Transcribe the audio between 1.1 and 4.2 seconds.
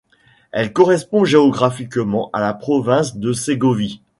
géographiquement à la province de Ségovie.